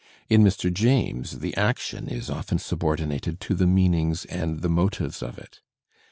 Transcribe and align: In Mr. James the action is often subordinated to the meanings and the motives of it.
In 0.29 0.43
Mr. 0.43 0.73
James 0.73 1.37
the 1.37 1.55
action 1.55 2.07
is 2.09 2.27
often 2.27 2.57
subordinated 2.57 3.39
to 3.41 3.53
the 3.53 3.67
meanings 3.67 4.25
and 4.25 4.63
the 4.63 4.67
motives 4.67 5.21
of 5.21 5.37
it. 5.37 5.61